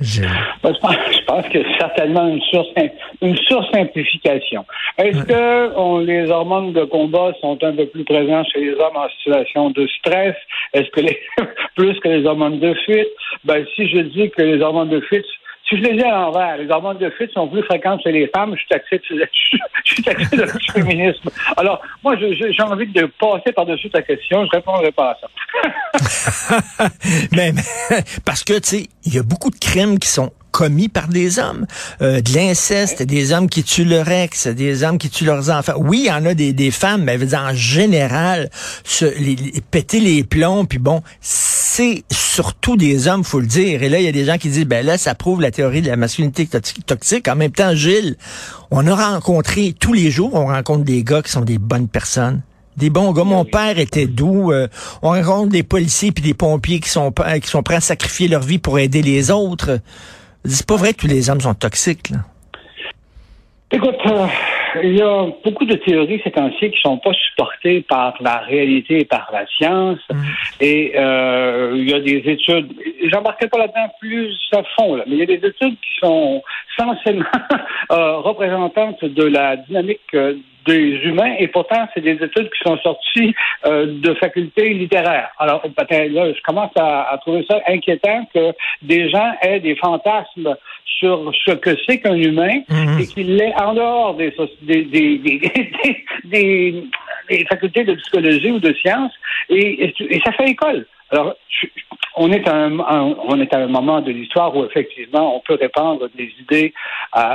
Je... 0.00 0.22
je 0.22 1.24
pense 1.24 1.48
que 1.48 1.62
c'est 1.62 1.78
certainement 1.78 2.26
une, 2.26 2.40
sur, 2.42 2.64
une 3.22 3.36
sursimplification. 3.36 4.64
Est-ce 4.98 5.22
que 5.24 5.76
on, 5.76 5.98
les 5.98 6.28
hormones 6.30 6.72
de 6.72 6.84
combat 6.84 7.32
sont 7.40 7.62
un 7.62 7.72
peu 7.72 7.86
plus 7.86 8.04
présentes 8.04 8.46
chez 8.52 8.60
les 8.60 8.74
hommes 8.74 8.96
en 8.96 9.08
situation 9.10 9.70
de 9.70 9.86
stress? 9.98 10.34
Est-ce 10.72 10.90
que 10.90 11.00
les 11.00 11.18
plus 11.76 11.98
que 12.00 12.08
les 12.08 12.26
hormones 12.26 12.58
de 12.58 12.74
fuite? 12.74 13.08
Ben, 13.44 13.64
si 13.76 13.88
je 13.88 13.98
dis 13.98 14.30
que 14.30 14.42
les 14.42 14.60
hormones 14.60 14.90
de 14.90 15.00
fuite 15.00 15.24
si 15.68 15.76
je 15.76 15.82
les 15.82 15.98
ai 15.98 16.04
à 16.04 16.10
l'envers, 16.10 16.58
les 16.58 16.68
hormones 16.68 16.98
de 16.98 17.08
fuite 17.10 17.32
sont 17.32 17.48
plus 17.48 17.62
fréquentes 17.62 18.02
chez 18.02 18.12
les 18.12 18.28
femmes, 18.28 18.52
je 18.54 18.58
suis 18.58 18.68
taxé 18.68 18.98
de, 18.98 19.04
je 19.84 19.92
suis 19.92 20.02
taxé 20.02 20.36
de 20.36 20.46
féminisme. 20.72 21.30
Alors, 21.56 21.80
moi, 22.02 22.16
j'ai 22.18 22.62
envie 22.62 22.86
de 22.86 23.06
passer 23.18 23.52
par-dessus 23.52 23.90
ta 23.90 24.02
question, 24.02 24.44
je 24.44 24.50
répondrai 24.50 24.92
pas 24.92 25.12
à 25.12 25.18
ça. 25.20 26.88
mais, 27.32 27.52
parce 28.24 28.44
que, 28.44 28.54
tu 28.54 28.68
sais, 28.68 28.86
il 29.04 29.14
y 29.14 29.18
a 29.18 29.22
beaucoup 29.22 29.50
de 29.50 29.58
crimes 29.58 29.98
qui 29.98 30.08
sont 30.08 30.32
commis 30.54 30.88
par 30.88 31.08
des 31.08 31.40
hommes. 31.40 31.66
Euh, 32.00 32.20
de 32.20 32.32
l'inceste, 32.32 33.02
des 33.02 33.32
hommes 33.32 33.48
qui 33.48 33.64
tuent 33.64 33.84
leur 33.84 34.08
ex, 34.08 34.46
des 34.46 34.84
hommes 34.84 34.98
qui 34.98 35.10
tuent 35.10 35.24
leurs 35.24 35.50
enfants. 35.50 35.74
Oui, 35.78 36.02
il 36.04 36.06
y 36.06 36.12
en 36.12 36.24
a 36.24 36.32
des, 36.32 36.52
des 36.52 36.70
femmes, 36.70 37.02
mais 37.02 37.34
en 37.34 37.52
général, 37.52 38.50
se, 38.84 39.04
les, 39.04 39.36
péter 39.72 39.98
les 39.98 40.22
plombs, 40.22 40.64
puis 40.64 40.78
bon, 40.78 41.02
c'est 41.20 42.04
surtout 42.08 42.76
des 42.76 43.08
hommes, 43.08 43.24
faut 43.24 43.40
le 43.40 43.48
dire. 43.48 43.82
Et 43.82 43.88
là, 43.88 43.98
il 43.98 44.04
y 44.04 44.08
a 44.08 44.12
des 44.12 44.24
gens 44.24 44.38
qui 44.38 44.48
disent, 44.48 44.64
ben 44.64 44.86
là, 44.86 44.96
ça 44.96 45.16
prouve 45.16 45.40
la 45.40 45.50
théorie 45.50 45.82
de 45.82 45.88
la 45.88 45.96
masculinité 45.96 46.48
toxique. 46.86 47.26
En 47.26 47.34
même 47.34 47.50
temps, 47.50 47.74
Gilles, 47.74 48.16
on 48.70 48.86
a 48.86 48.94
rencontré, 48.94 49.74
tous 49.78 49.92
les 49.92 50.12
jours, 50.12 50.34
on 50.34 50.46
rencontre 50.46 50.84
des 50.84 51.02
gars 51.02 51.22
qui 51.22 51.32
sont 51.32 51.40
des 51.40 51.58
bonnes 51.58 51.88
personnes 51.88 52.42
des 52.76 52.90
bons 52.90 53.12
gars. 53.12 53.22
Mon 53.22 53.44
père 53.44 53.78
était 53.78 54.08
doux. 54.08 54.50
Euh, 54.50 54.66
on 55.00 55.10
rencontre 55.10 55.50
des 55.50 55.62
policiers 55.62 56.10
puis 56.10 56.24
des 56.24 56.34
pompiers 56.34 56.80
qui 56.80 56.88
sont 56.88 57.12
qui 57.40 57.48
sont 57.48 57.62
prêts 57.62 57.76
à 57.76 57.80
sacrifier 57.80 58.26
leur 58.26 58.42
vie 58.42 58.58
pour 58.58 58.80
aider 58.80 59.00
les 59.00 59.30
autres. 59.30 59.78
C'est 60.44 60.66
pas 60.66 60.76
vrai 60.76 60.92
que 60.92 61.00
tous 61.00 61.06
les 61.06 61.30
hommes 61.30 61.40
sont 61.40 61.54
toxiques, 61.54 62.10
là. 62.10 62.18
Écoute, 63.70 63.96
euh, 64.06 64.26
il 64.82 64.96
y 64.96 65.02
a 65.02 65.26
beaucoup 65.44 65.64
de 65.64 65.74
théories 65.74 66.20
ces 66.24 66.30
temps-ci 66.30 66.70
qui 66.70 66.80
sont 66.80 66.98
pas 66.98 67.12
supportées 67.12 67.82
par 67.82 68.14
la 68.20 68.38
réalité 68.38 69.00
et 69.00 69.04
par 69.04 69.28
la 69.32 69.46
science. 69.46 69.98
Mm. 70.10 70.22
Et 70.60 70.92
euh, 70.96 71.72
il 71.74 71.90
y 71.90 71.94
a 71.94 72.00
des 72.00 72.22
études, 72.26 72.72
j'embarquerai 73.10 73.48
pas 73.48 73.58
là-dedans 73.58 73.90
plus 74.00 74.32
à 74.52 74.62
fond, 74.76 74.96
là, 74.96 75.04
mais 75.06 75.14
il 75.14 75.18
y 75.18 75.22
a 75.22 75.26
des 75.26 75.46
études 75.46 75.76
qui 75.80 76.00
sont 76.00 76.42
censément 76.78 77.24
euh, 77.92 78.16
représentantes 78.18 79.04
de 79.04 79.24
la 79.24 79.56
dynamique 79.56 80.00
euh, 80.14 80.34
des 80.66 81.00
humains 81.04 81.34
et 81.38 81.48
pourtant 81.48 81.88
c'est 81.94 82.00
des 82.00 82.12
études 82.12 82.50
qui 82.50 82.58
sont 82.64 82.76
sorties 82.78 83.34
euh, 83.66 83.86
de 83.86 84.14
facultés 84.14 84.74
littéraires. 84.74 85.30
Alors 85.38 85.62
peut-être 85.62 86.12
là, 86.12 86.32
je 86.32 86.40
commence 86.42 86.72
à, 86.76 87.10
à, 87.10 87.18
trouver 87.18 87.44
ça 87.48 87.60
inquiétant 87.68 88.26
que 88.34 88.52
des 88.82 89.08
gens 89.10 89.32
aient 89.42 89.60
des 89.60 89.76
fantasmes 89.76 90.56
sur 90.98 91.32
ce 91.44 91.52
que 91.52 91.76
c'est 91.86 91.98
qu'un 91.98 92.14
humain 92.14 92.60
mhm. 92.68 93.00
et 93.00 93.06
qu'il 93.06 93.36
l'est 93.36 93.54
en 93.60 93.74
dehors 93.74 94.14
des, 94.14 94.34
des, 94.62 94.84
des, 94.84 95.18
des, 97.28 97.44
facultés 97.48 97.84
de 97.84 97.94
psychologie 97.94 98.52
ou 98.52 98.60
de 98.60 98.72
sciences 98.74 99.12
et, 99.48 99.84
et, 99.84 100.20
ça 100.24 100.32
fait 100.32 100.50
école. 100.50 100.86
Alors, 101.10 101.34
on 102.16 102.30
est, 102.32 102.46
à 102.48 102.54
un, 102.54 102.78
on 102.78 103.40
est 103.40 103.52
à 103.52 103.58
un 103.58 103.66
moment 103.66 104.00
de 104.00 104.10
l'histoire 104.10 104.54
où 104.56 104.64
effectivement 104.64 105.36
on 105.36 105.40
peut 105.40 105.58
répandre 105.60 106.08
des 106.16 106.30
idées 106.40 106.72
euh, 107.16 107.34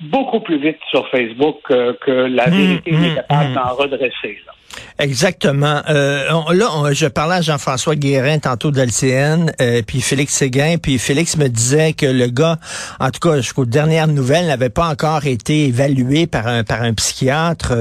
beaucoup 0.00 0.40
plus 0.40 0.58
vite 0.58 0.78
sur 0.90 1.08
Facebook 1.10 1.56
que, 1.66 2.26
la 2.26 2.48
mhm, 2.48 2.56
vérité 2.56 2.90
n'est 2.92 3.10
mhm, 3.10 3.14
capable 3.16 3.54
d'en 3.54 3.74
redresser. 3.74 4.38
Là. 4.46 4.52
Exactement. 4.98 5.80
Euh, 5.88 6.24
là, 6.52 6.92
je 6.92 7.06
parlais 7.06 7.36
à 7.36 7.40
Jean-François 7.40 7.94
Guérin 7.94 8.38
tantôt 8.38 8.70
de 8.70 8.80
l'LCN, 8.80 9.52
euh, 9.60 9.82
puis 9.86 10.00
Félix 10.00 10.34
Séguin, 10.34 10.76
puis 10.82 10.98
Félix 10.98 11.36
me 11.36 11.48
disait 11.48 11.92
que 11.92 12.06
le 12.06 12.26
gars, 12.26 12.56
en 12.98 13.10
tout 13.10 13.20
cas 13.20 13.36
jusqu'aux 13.36 13.64
dernières 13.64 14.08
nouvelles, 14.08 14.46
n'avait 14.46 14.70
pas 14.70 14.88
encore 14.88 15.26
été 15.26 15.66
évalué 15.66 16.26
par 16.26 16.46
un 16.46 16.64
par 16.64 16.82
un 16.82 16.94
psychiatre. 16.94 17.72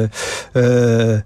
Euh, 0.55 1.17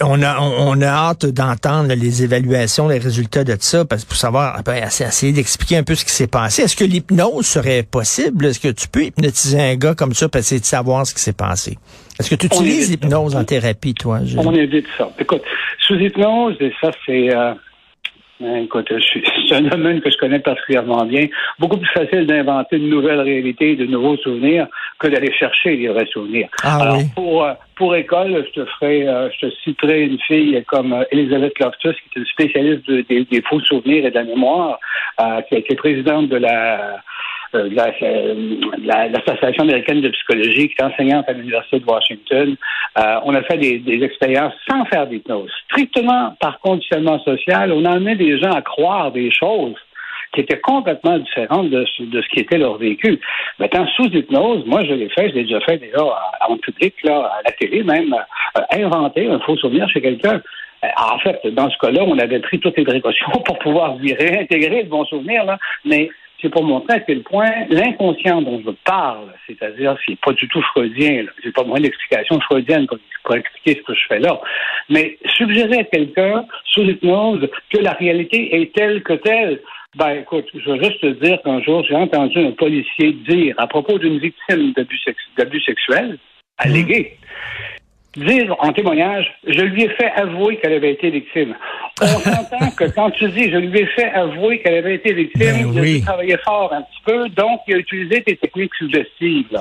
on 0.00 0.22
a 0.22 0.40
on, 0.40 0.80
a 0.80 0.86
hâte 0.86 1.26
d'entendre 1.26 1.94
les 1.94 2.22
évaluations, 2.22 2.88
les 2.88 2.98
résultats 2.98 3.44
de 3.44 3.56
ça, 3.58 3.84
parce 3.84 4.04
pour 4.04 4.16
savoir, 4.16 4.62
ben, 4.64 4.76
essayer 4.76 5.32
d'expliquer 5.32 5.76
un 5.78 5.82
peu 5.82 5.94
ce 5.94 6.04
qui 6.04 6.12
s'est 6.12 6.26
passé. 6.26 6.62
Est-ce 6.62 6.76
que 6.76 6.84
l'hypnose 6.84 7.46
serait 7.46 7.82
possible? 7.82 8.46
Est-ce 8.46 8.60
que 8.60 8.68
tu 8.68 8.88
peux 8.88 9.04
hypnotiser 9.04 9.60
un 9.60 9.76
gars 9.76 9.94
comme 9.94 10.14
ça 10.14 10.28
pour 10.28 10.38
essayer 10.38 10.60
de 10.60 10.66
savoir 10.66 11.06
ce 11.06 11.14
qui 11.14 11.20
s'est 11.20 11.32
passé? 11.32 11.78
Est-ce 12.18 12.30
que 12.30 12.36
tu 12.36 12.46
utilises 12.46 12.90
l'hypnose 12.90 13.34
en 13.34 13.44
thérapie, 13.44 13.94
toi 13.94 14.20
On 14.38 14.54
évite 14.54 14.86
ça. 14.96 15.10
Écoute, 15.18 15.42
sous 15.80 15.96
hypnose, 15.96 16.56
et 16.60 16.72
ça 16.80 16.90
c'est 17.04 17.34
euh, 17.34 17.54
Écoute, 18.40 18.92
c'est 19.48 19.54
un 19.54 19.62
domaine 19.62 20.00
que 20.00 20.10
je 20.10 20.18
connais 20.18 20.40
particulièrement 20.40 21.04
bien. 21.04 21.26
Beaucoup 21.58 21.76
plus 21.76 21.90
facile 21.90 22.26
d'inventer 22.26 22.78
de 22.78 22.86
nouvelles 22.86 23.20
réalités, 23.20 23.76
de 23.76 23.86
nouveaux 23.86 24.16
souvenirs 24.16 24.66
que 24.98 25.08
d'aller 25.08 25.32
chercher 25.32 25.76
les 25.76 25.88
vrais 25.88 26.06
souvenirs. 26.06 26.48
Ah, 26.62 26.78
Alors, 26.80 26.98
pour, 27.14 27.44
euh, 27.44 27.52
pour 27.76 27.94
école, 27.96 28.44
je 28.46 28.60
te 28.60 28.66
ferai, 28.66 29.08
euh, 29.08 29.28
je 29.32 29.46
te 29.46 29.54
citerai 29.64 30.02
une 30.02 30.18
fille 30.20 30.62
comme 30.66 30.92
euh, 30.92 31.04
Elisabeth 31.10 31.58
Loftus, 31.58 31.94
qui 31.96 32.08
est 32.14 32.20
une 32.20 32.26
spécialiste 32.26 32.90
des, 32.90 33.42
faux 33.48 33.60
souvenirs 33.60 34.06
et 34.06 34.10
de 34.10 34.14
la 34.14 34.24
mémoire, 34.24 34.78
euh, 35.20 35.40
qui 35.42 35.56
a 35.56 35.58
été 35.58 35.74
présidente 35.74 36.28
de 36.28 36.36
la 36.36 37.02
l'Association 37.54 39.64
américaine 39.64 40.00
de 40.00 40.08
psychologie, 40.08 40.68
qui 40.68 40.74
est 40.78 40.82
enseignante 40.82 41.28
à 41.28 41.32
l'Université 41.32 41.80
de 41.80 41.84
Washington. 41.84 42.56
on 42.96 43.34
a 43.34 43.42
fait 43.42 43.58
des, 43.58 44.04
expériences 44.04 44.54
sans 44.68 44.84
faire 44.86 45.06
d'hypnose. 45.06 45.50
Strictement 45.70 46.34
par 46.40 46.60
conditionnement 46.60 47.18
social, 47.20 47.72
on 47.72 47.84
a 47.84 47.92
amené 47.92 48.16
des 48.16 48.38
gens 48.38 48.52
à 48.52 48.62
croire 48.62 49.12
des 49.12 49.30
choses 49.30 49.76
qui 50.34 50.40
étaient 50.40 50.60
complètement 50.60 51.18
différentes 51.18 51.70
de, 51.70 51.86
ce 51.86 52.28
qui 52.28 52.40
était 52.40 52.58
leur 52.58 52.76
vécu. 52.76 53.20
Maintenant, 53.58 53.86
sous 53.96 54.06
hypnose, 54.06 54.64
moi, 54.66 54.84
je 54.84 54.92
l'ai 54.92 55.08
fait, 55.08 55.30
je 55.30 55.34
l'ai 55.34 55.44
déjà 55.44 55.60
fait 55.60 55.78
déjà 55.78 56.02
en 56.48 56.56
public, 56.58 56.94
là, 57.04 57.32
à 57.38 57.42
la 57.44 57.52
télé 57.52 57.82
même, 57.82 58.12
euh, 58.12 58.60
inventer 58.72 59.28
un 59.28 59.38
faux 59.40 59.56
souvenir 59.56 59.88
chez 59.88 60.00
quelqu'un. 60.00 60.42
Euh, 60.84 60.88
en 60.96 61.18
fait, 61.18 61.40
dans 61.52 61.70
ce 61.70 61.78
cas-là, 61.78 62.02
on 62.04 62.18
avait 62.18 62.40
pris 62.40 62.58
toutes 62.58 62.76
les 62.76 62.84
précautions 62.84 63.30
pour 63.44 63.58
pouvoir 63.60 63.96
lui 63.96 64.12
réintégrer 64.12 64.82
le 64.82 64.88
bon 64.88 65.04
souvenir, 65.04 65.44
là, 65.44 65.58
mais 65.84 66.10
c'est 66.44 66.50
pour 66.50 66.64
montrer 66.64 66.96
à 66.96 67.00
quel 67.00 67.22
point 67.22 67.50
l'inconscient 67.70 68.42
dont 68.42 68.60
je 68.64 68.70
parle, 68.84 69.32
c'est-à-dire 69.46 69.96
c'est 70.06 70.20
pas 70.20 70.32
du 70.32 70.46
tout 70.48 70.60
freudien, 70.60 71.24
j'ai 71.42 71.52
pas 71.52 71.64
moins 71.64 71.80
d'explication 71.80 72.38
freudienne 72.40 72.86
pour, 72.86 73.34
expliquer 73.34 73.80
ce 73.80 73.86
que 73.86 73.94
je 73.94 74.06
fais 74.06 74.18
là, 74.18 74.38
mais 74.90 75.16
suggérer 75.38 75.78
à 75.78 75.84
quelqu'un 75.84 76.44
sous 76.66 76.82
hypnose 76.82 77.48
que 77.70 77.78
la 77.78 77.92
réalité 77.92 78.60
est 78.60 78.74
telle 78.74 79.02
que 79.02 79.14
telle, 79.14 79.62
ben, 79.96 80.10
écoute, 80.10 80.46
je 80.52 80.70
veux 80.70 80.82
juste 80.82 81.00
te 81.00 81.06
dire 81.24 81.40
qu'un 81.42 81.62
jour, 81.62 81.82
j'ai 81.88 81.94
entendu 81.94 82.38
un 82.38 82.50
policier 82.50 83.12
dire, 83.26 83.54
à 83.56 83.66
propos 83.66 83.98
d'une 83.98 84.18
victime 84.18 84.74
d'abus 84.74 85.60
sexuels, 85.60 86.18
allégué, 86.58 87.16
dire 88.16 88.54
en 88.58 88.72
témoignage, 88.72 89.32
je 89.46 89.62
lui 89.62 89.84
ai 89.84 89.88
fait 89.90 90.10
avouer 90.16 90.56
qu'elle 90.56 90.74
avait 90.74 90.92
été 90.92 91.10
victime. 91.10 91.54
On 92.00 92.06
s'entend 92.06 92.70
que 92.76 92.84
quand 92.84 93.10
tu 93.10 93.28
dis, 93.28 93.50
je 93.50 93.58
lui 93.58 93.80
ai 93.80 93.86
fait 93.86 94.10
avouer 94.10 94.60
qu'elle 94.60 94.76
avait 94.76 94.94
été 94.94 95.12
victime, 95.12 95.72
ben 95.72 95.84
il 95.84 96.02
a 96.02 96.04
travaillé 96.04 96.36
fort 96.38 96.72
un 96.72 96.82
petit 96.82 97.02
peu, 97.04 97.28
donc 97.28 97.60
il 97.66 97.74
a 97.74 97.78
utilisé 97.78 98.22
tes 98.22 98.36
techniques 98.36 98.74
suggestives. 98.74 99.60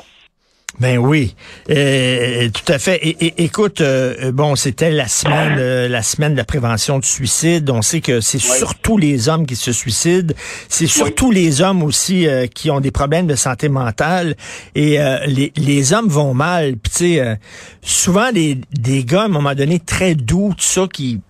Ben 0.80 0.98
oui, 0.98 1.36
euh, 1.70 2.50
tout 2.50 2.72
à 2.72 2.80
fait. 2.80 3.00
Écoute, 3.38 3.80
euh, 3.82 4.32
bon, 4.32 4.56
c'était 4.56 4.90
la 4.90 5.08
semaine, 5.08 5.56
euh, 5.60 5.88
la 5.88 6.02
semaine 6.02 6.32
de 6.34 6.38
la 6.38 6.46
prévention 6.46 6.98
du 6.98 7.08
suicide. 7.08 7.70
On 7.70 7.84
sait 7.84 8.02
que 8.02 8.22
c'est 8.22 8.40
surtout 8.40 8.98
les 8.98 9.30
hommes 9.30 9.46
qui 9.46 9.56
se 9.56 9.72
suicident. 9.72 10.34
C'est 10.70 10.88
surtout 10.88 11.30
les 11.30 11.62
hommes 11.62 11.84
aussi 11.84 12.28
qui 12.56 12.72
ont 12.72 12.80
des 12.80 12.90
problèmes 12.90 13.28
de 13.28 13.36
santé 13.36 13.70
mentale. 13.70 14.36
Et 14.74 14.98
les, 15.28 15.54
les 15.56 15.94
hommes 15.94 16.10
vont 16.10 16.34
mal. 16.34 16.76
Puis 16.78 16.92
tu 16.92 17.16
sais, 17.18 17.40
souvent 17.84 18.32
des, 18.32 18.58
des 18.72 19.04
gars 19.04 19.22
à 19.22 19.26
un 19.26 19.30
moment 19.30 19.54
donné 19.54 19.80
très 19.80 20.16
doux, 20.16 20.54
tout 20.58 20.64
ça, 20.64 20.88
qui 20.92 21.22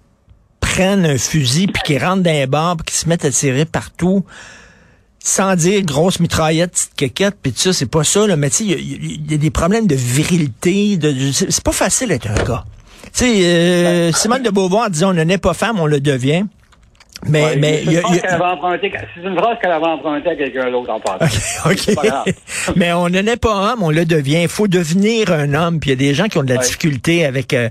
prennent 0.61 1.05
un 1.05 1.17
fusil 1.17 1.67
puis 1.67 1.83
qui 1.85 1.97
rentrent 1.97 2.23
dans 2.23 2.31
les 2.31 2.47
bars, 2.47 2.77
puis 2.77 2.93
qui 2.93 2.95
se 2.95 3.09
mettent 3.09 3.25
à 3.25 3.31
tirer 3.31 3.65
partout 3.65 4.25
sans 5.25 5.55
dire 5.55 5.81
grosse 5.83 6.19
mitraillette, 6.19 6.71
petite 6.71 6.95
quéquette, 6.97 7.35
puis 7.41 7.53
tout 7.53 7.59
ça, 7.59 7.71
c'est 7.71 7.85
pas 7.85 8.03
ça, 8.03 8.27
là, 8.27 8.35
mais 8.35 8.49
tu 8.49 8.57
sais, 8.57 8.63
il 8.65 9.31
y, 9.31 9.33
a 9.33 9.37
des 9.37 9.49
problèmes 9.51 9.87
de 9.87 9.95
virilité, 9.95 10.97
de, 10.97 11.31
c'est 11.31 11.63
pas 11.63 11.71
facile 11.71 12.09
d'être 12.09 12.29
un 12.29 12.43
gars. 12.43 12.65
Tu 13.13 13.19
sais, 13.23 13.45
euh, 13.45 14.11
Simone 14.11 14.43
de 14.43 14.49
Beauvoir 14.49 14.89
disait 14.89 15.05
on 15.05 15.13
n'est 15.13 15.37
pas 15.37 15.53
femme, 15.53 15.79
on 15.79 15.85
le 15.85 16.01
devient. 16.01 16.43
Mais, 17.29 17.55
mais, 17.57 17.83
c'est 17.85 19.21
une 19.23 19.37
phrase 19.37 19.57
qu'elle 19.61 19.71
avait 19.71 19.85
empruntée 19.85 20.29
à 20.29 20.35
quelqu'un 20.35 20.71
d'autre 20.71 20.91
en 20.91 20.99
passant. 20.99 21.69
OK. 21.69 22.33
mais 22.75 22.93
on 22.93 23.09
n'en 23.09 23.25
est 23.25 23.37
pas 23.37 23.73
homme, 23.73 23.83
on 23.83 23.91
le 23.91 24.05
devient. 24.05 24.41
Il 24.43 24.47
faut 24.47 24.67
devenir 24.67 25.31
un 25.31 25.53
homme. 25.53 25.79
Puis 25.79 25.91
il 25.91 25.93
y 25.93 25.95
a 26.05 26.09
des 26.09 26.13
gens 26.13 26.27
qui 26.27 26.37
ont 26.37 26.43
de 26.43 26.53
la 26.53 26.61
difficulté 26.61 27.25
avec, 27.25 27.53
euh, 27.53 27.69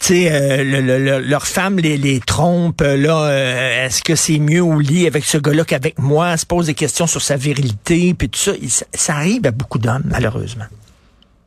tu 0.00 0.14
sais, 0.14 0.28
euh, 0.32 1.20
leur 1.20 1.46
femme 1.46 1.78
les, 1.78 1.96
les 1.96 2.20
trompe. 2.20 2.82
Là, 2.82 3.24
euh, 3.24 3.86
est-ce 3.86 4.02
que 4.02 4.14
c'est 4.14 4.38
mieux 4.38 4.62
au 4.62 4.78
lit 4.78 5.06
avec 5.06 5.24
ce 5.24 5.38
gars-là 5.38 5.64
qu'avec 5.64 5.98
moi? 5.98 6.36
Se 6.36 6.46
pose 6.46 6.66
des 6.66 6.74
questions 6.74 7.06
sur 7.06 7.22
sa 7.22 7.36
virilité. 7.36 8.14
Puis 8.14 8.28
tout 8.28 8.38
ça, 8.38 8.52
ça 8.92 9.14
arrive 9.14 9.46
à 9.46 9.50
beaucoup 9.50 9.78
d'hommes, 9.78 10.04
malheureusement. 10.06 10.64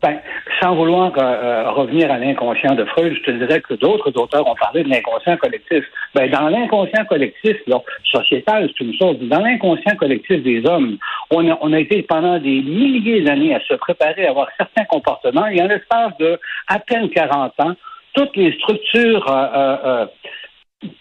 Ben, 0.01 0.19
sans 0.61 0.75
vouloir 0.75 1.11
euh, 1.17 1.21
euh, 1.21 1.71
revenir 1.71 2.11
à 2.11 2.17
l'inconscient 2.17 2.75
de 2.75 2.85
Freud, 2.85 3.13
je 3.13 3.21
te 3.21 3.31
dirais 3.31 3.61
que 3.61 3.73
d'autres 3.73 4.11
auteurs 4.17 4.47
ont 4.47 4.55
parlé 4.55 4.83
de 4.83 4.89
l'inconscient 4.89 5.37
collectif. 5.37 5.83
Ben, 6.13 6.29
dans 6.29 6.49
l'inconscient 6.49 7.05
collectif, 7.05 7.57
sociétal, 8.11 8.69
c'est 8.69 8.83
une 8.83 8.93
chose. 8.93 9.17
Dans 9.21 9.39
l'inconscient 9.39 9.95
collectif 9.95 10.43
des 10.43 10.65
hommes, 10.67 10.97
on 11.31 11.49
a, 11.49 11.57
on 11.61 11.73
a 11.73 11.79
été 11.79 12.03
pendant 12.03 12.39
des 12.39 12.61
milliers 12.61 13.21
d'années 13.21 13.55
à 13.55 13.59
se 13.61 13.73
préparer 13.75 14.25
à 14.27 14.31
avoir 14.31 14.47
certains 14.57 14.85
comportements 14.85 15.47
et 15.47 15.61
en 15.61 15.67
l'espace 15.67 16.15
de 16.19 16.39
à 16.67 16.79
peine 16.79 17.09
40 17.09 17.53
ans, 17.59 17.73
toutes 18.13 18.35
les 18.35 18.53
structures 18.53 19.25
euh, 19.29 20.05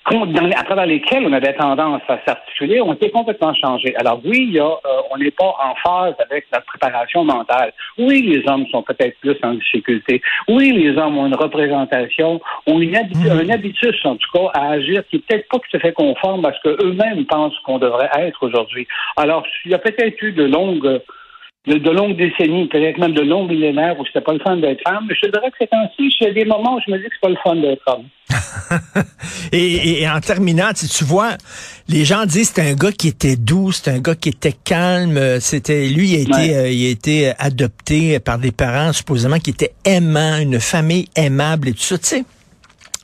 à 0.07 0.65
travers 0.65 0.87
lesquels 0.87 1.27
on 1.27 1.33
avait 1.33 1.55
tendance 1.55 2.03
à 2.09 2.19
s'articuler 2.27 2.81
ont 2.81 2.93
été 2.95 3.11
complètement 3.11 3.55
changés. 3.55 3.95
Alors 3.97 4.21
oui, 4.25 4.47
il 4.49 4.53
y 4.55 4.61
a, 4.61 4.67
euh, 4.67 5.03
on 5.11 5.19
n'est 5.19 5.31
pas 5.31 5.55
en 5.63 5.75
phase 5.77 6.15
avec 6.19 6.47
la 6.53 6.61
préparation 6.61 7.25
mentale. 7.25 7.73
Oui, 7.99 8.23
les 8.23 8.49
hommes 8.49 8.67
sont 8.71 8.83
peut-être 8.83 9.19
plus 9.21 9.37
en 9.43 9.55
difficulté. 9.55 10.21
Oui, 10.49 10.73
les 10.73 10.97
hommes 10.99 11.19
ont 11.19 11.27
une 11.27 11.35
représentation, 11.35 12.41
ont 12.67 12.81
une 12.81 12.93
mmh. 12.93 13.31
un 13.31 13.49
habitus 13.51 14.05
en 14.05 14.17
tout 14.17 14.31
cas 14.33 14.51
à 14.55 14.71
agir 14.73 15.03
qui 15.11 15.19
peut-être 15.19 15.49
pas 15.49 15.59
tout 15.59 15.77
à 15.77 15.81
fait 15.81 15.93
conforme 15.93 16.45
à 16.45 16.53
ce 16.53 16.61
qu'eux-mêmes 16.69 17.27
pensent 17.27 17.59
qu'on 17.65 17.79
devrait 17.79 18.11
être 18.19 18.43
aujourd'hui. 18.43 18.87
Alors, 19.17 19.45
il 19.65 19.71
y 19.71 19.75
a 19.75 19.79
peut-être 19.79 20.21
eu 20.23 20.33
de 20.33 20.45
longues 20.45 21.01
de, 21.67 21.91
longues 21.91 22.17
décennies, 22.17 22.69
peut-être 22.69 22.99
même 22.99 23.15
de 23.15 23.23
longs 23.23 23.47
millénaires 23.47 23.99
où 23.99 24.05
c'était 24.07 24.21
pas 24.21 24.33
le 24.33 24.39
fun 24.41 24.57
d'être 24.57 24.83
femme. 24.87 25.07
Mais 25.09 25.15
je 25.15 25.31
dirais 25.31 25.51
que 25.51 25.57
c'est 25.59 25.73
ainsi, 25.73 26.15
il 26.21 26.27
y 26.27 26.31
a 26.31 26.33
des 26.33 26.45
moments 26.45 26.77
où 26.77 26.81
je 26.87 26.93
me 26.93 26.99
dis 26.99 27.05
que 27.05 27.11
c'est 27.13 27.21
pas 27.21 27.29
le 27.29 27.37
fun 27.43 27.57
d'être 27.57 27.83
homme. 27.87 28.05
et, 29.53 30.07
en 30.09 30.21
terminant, 30.21 30.71
tu, 30.73 31.05
vois, 31.05 31.37
les 31.89 32.05
gens 32.05 32.27
disent 32.27 32.53
c'est 32.55 32.63
un 32.63 32.75
gars 32.75 32.93
qui 32.93 33.09
était 33.09 33.37
doux, 33.37 33.73
c'est 33.73 33.91
un 33.91 34.01
gars 34.01 34.15
qui 34.15 34.31
était 34.31 34.53
calme, 34.53 35.19
c'était 35.41 35.89
lui 35.89 36.13
il 36.13 36.17
a 36.17 36.21
été 36.21 36.57
euh, 36.57 36.69
il 36.69 36.87
a 36.87 36.91
été 36.91 37.33
adopté 37.39 38.19
par 38.21 38.39
des 38.39 38.53
parents 38.53 38.93
supposément 38.93 39.39
qui 39.39 39.51
étaient 39.51 39.75
aimants, 39.85 40.39
une 40.39 40.61
famille 40.61 41.07
aimable 41.17 41.69
et 41.69 41.73
tout 41.73 41.81
ça, 41.81 41.99
tu 41.99 42.05
sais 42.07 42.25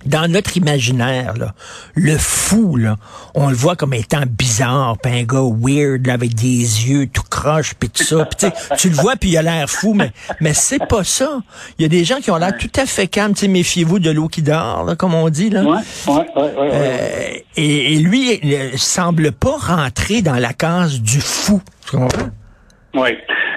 dans 0.07 0.31
notre 0.31 0.57
imaginaire, 0.57 1.35
là, 1.37 1.53
le 1.95 2.17
fou, 2.17 2.77
là, 2.77 2.97
on 3.35 3.49
le 3.49 3.55
voit 3.55 3.77
comme 3.77 3.93
étant 3.93 4.23
bizarre, 4.27 4.97
pis 5.03 5.11
un 5.11 5.25
gars 5.25 5.49
weird, 5.61 6.09
avec 6.09 6.35
des 6.35 6.89
yeux 6.89 7.07
tout 7.07 7.23
croche, 7.29 7.75
puis 7.75 7.91
tout 7.91 8.03
ça. 8.03 8.25
Pis, 8.25 8.47
tu 8.79 8.89
le 8.89 8.95
vois, 8.95 9.17
puis 9.17 9.31
il 9.31 9.37
a 9.37 9.43
l'air 9.43 9.69
fou, 9.69 9.95
mais, 9.95 10.11
mais 10.41 10.55
c'est 10.55 10.87
pas 10.87 11.05
ça. 11.05 11.41
Il 11.79 11.83
y 11.83 11.85
a 11.85 11.89
des 11.89 12.05
gens 12.05 12.17
qui 12.17 12.31
ont 12.31 12.37
l'air 12.37 12.57
tout 12.57 12.71
à 12.77 12.87
fait 12.87 13.07
calmes. 13.07 13.35
Méfiez-vous 13.49 13.99
de 13.99 14.11
l'eau 14.11 14.29
qui 14.29 14.43
dort, 14.43 14.85
là, 14.85 14.97
comme 14.97 15.15
on 15.15 15.29
dit. 15.29 15.51
Là. 15.51 15.63
Ouais, 15.63 15.79
ouais, 16.07 16.27
ouais, 16.37 16.53
euh, 16.59 17.29
et, 17.57 17.99
lui, 17.99 18.39
il 18.43 18.79
semble 18.79 19.33
pas 19.33 19.57
rentrer 19.59 20.23
dans 20.23 20.37
la 20.37 20.53
case 20.53 21.01
du 21.01 21.21
fou. 21.21 21.61
Tu 21.89 21.97
comprends? 21.97 22.31
Oui. 22.95 23.11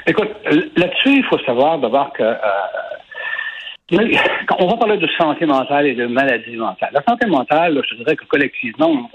Écoute, 0.05 0.29
là-dessus, 0.75 1.17
il 1.17 1.25
faut 1.29 1.39
savoir 1.45 1.79
d'abord 1.79 2.11
que... 2.13 2.23
Euh, 2.23 2.35
on 4.59 4.67
va 4.67 4.77
parler 4.77 4.97
de 4.97 5.07
santé 5.17 5.45
mentale 5.45 5.87
et 5.87 5.93
de 5.93 6.05
maladie 6.07 6.55
mentale. 6.55 6.89
La 6.93 7.03
santé 7.07 7.27
mentale, 7.27 7.81
je 7.89 7.95
dirais 7.95 8.15
que 8.15 8.25
collectivement, 8.25 9.09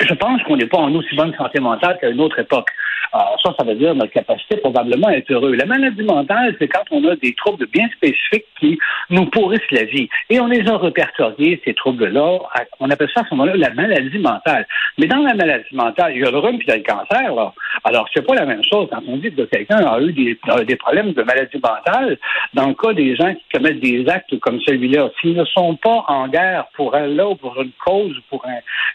je 0.00 0.14
pense 0.14 0.42
qu'on 0.42 0.56
n'est 0.56 0.66
pas 0.66 0.78
en 0.78 0.94
aussi 0.94 1.14
bonne 1.16 1.34
santé 1.34 1.60
mentale 1.60 1.98
qu'à 2.00 2.08
une 2.08 2.20
autre 2.20 2.38
époque. 2.38 2.68
Alors, 3.12 3.38
ça, 3.42 3.54
ça 3.58 3.64
veut 3.64 3.74
dire 3.74 3.94
notre 3.94 4.12
capacité 4.12 4.56
probablement 4.58 5.08
à 5.08 5.14
être 5.14 5.30
heureux. 5.30 5.54
La 5.54 5.66
maladie 5.66 6.02
mentale, 6.02 6.54
c'est 6.58 6.68
quand 6.68 6.84
on 6.90 7.04
a 7.08 7.16
des 7.16 7.34
troubles 7.34 7.66
bien 7.66 7.88
spécifiques 7.96 8.46
qui 8.60 8.78
nous 9.10 9.26
pourrissent 9.26 9.70
la 9.70 9.84
vie. 9.84 10.08
Et 10.30 10.40
on 10.40 10.46
les 10.46 10.68
a 10.68 10.76
répertoriés, 10.76 11.60
ces 11.64 11.74
troubles-là. 11.74 12.38
On 12.80 12.90
appelle 12.90 13.08
ça 13.14 13.20
à 13.20 13.24
ce 13.24 13.34
moment-là 13.34 13.56
la 13.56 13.70
maladie 13.70 14.18
mentale. 14.18 14.66
Mais 14.98 15.06
dans 15.06 15.22
la 15.22 15.34
maladie 15.34 15.74
mentale, 15.74 16.12
il 16.14 16.22
y 16.22 16.24
a 16.24 16.30
le 16.30 16.38
rhume 16.38 16.58
puis 16.58 16.66
il 16.68 16.70
y 16.70 16.74
a 16.74 16.76
le 16.76 16.82
cancer. 16.82 17.34
Là. 17.34 17.52
Alors, 17.84 18.08
c'est 18.12 18.26
pas 18.26 18.34
la 18.34 18.46
même 18.46 18.62
chose 18.70 18.88
quand 18.90 19.02
on 19.06 19.16
dit 19.16 19.32
que 19.32 19.42
quelqu'un 19.42 19.78
a 19.78 20.00
eu 20.00 20.12
des, 20.12 20.76
problèmes 20.76 21.12
de 21.12 21.22
maladie 21.22 21.60
mentale. 21.62 22.18
Dans 22.54 22.68
le 22.68 22.74
cas 22.74 22.92
des 22.92 23.16
gens 23.16 23.34
qui 23.34 23.44
commettent 23.52 23.80
des 23.80 24.08
actes 24.08 24.38
comme 24.40 24.60
celui-là, 24.60 25.10
s'ils 25.20 25.36
ne 25.36 25.44
sont 25.44 25.76
pas 25.76 26.04
en 26.08 26.28
guerre 26.28 26.66
pour 26.74 26.92
là 26.92 27.28
ou 27.28 27.34
pour 27.36 27.60
une 27.60 27.72
cause, 27.84 28.16
pour 28.28 28.44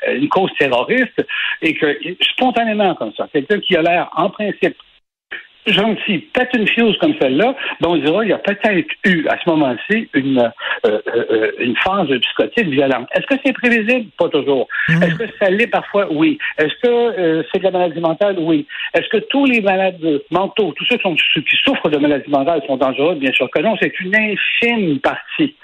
une 0.08 0.30
cause 0.30 0.52
terroriste, 0.60 1.26
et 1.62 1.74
que 1.74 1.98
spontanément 2.22 2.96
comme 2.96 3.14
ça, 3.16 3.28
quelqu'un 3.32 3.60
qui 3.60 3.76
a 3.76 3.82
l'air 3.82 3.93
en 4.16 4.30
principe 4.30 4.76
gentil 5.66 6.20
pète 6.34 6.50
une 6.54 6.68
fuse 6.68 6.98
comme 6.98 7.14
celle-là, 7.22 7.56
ben 7.80 7.90
on 7.90 7.98
dira 7.98 8.24
il 8.24 8.30
y 8.30 8.34
a 8.34 8.38
peut-être 8.38 8.90
eu 9.06 9.28
à 9.28 9.38
ce 9.40 9.50
moment-ci 9.50 10.10
une 10.14 10.52
euh, 10.86 11.00
euh, 11.08 11.52
une 11.60 11.76
phase 11.78 12.08
psychotique 12.08 12.68
violente. 12.68 13.08
Est-ce 13.16 13.26
que 13.28 13.36
c'est 13.46 13.54
prévisible? 13.54 14.10
Pas 14.18 14.30
toujours. 14.30 14.68
Mm. 14.90 15.04
Est-ce 15.04 15.16
que 15.16 15.26
ça 15.40 15.50
l'est 15.50 15.68
parfois? 15.68 16.08
Oui. 16.12 16.38
Est-ce 16.58 16.74
que 16.82 16.88
euh, 16.90 17.44
c'est 17.52 17.60
de 17.60 17.64
la 17.64 17.72
maladie 17.72 18.00
mentale? 18.00 18.36
Oui. 18.40 18.68
Est-ce 18.94 19.08
que 19.10 19.24
tous 19.30 19.46
les 19.46 19.62
malades 19.62 20.22
mentaux, 20.32 20.74
tous 20.76 20.86
ceux 20.86 20.98
qui, 20.98 21.04
sont, 21.04 21.16
qui 21.16 21.58
souffrent 21.64 21.90
de 21.90 21.98
maladie 21.98 22.30
mentale 22.30 22.62
sont 22.68 22.78
dangereux? 22.78 23.16
Bien 23.16 23.32
sûr 23.32 23.50
que 23.50 23.62
non. 23.62 23.76
C'est 23.82 23.98
une 24.00 24.16
infime 24.16 25.00
partie. 25.00 25.56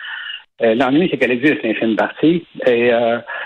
L'ennui, 0.62 1.08
c'est 1.10 1.18
qu'elle 1.18 1.32
existe, 1.32 1.64
l'infime 1.64 1.96
partie. 1.96 2.46
Et 2.68 2.92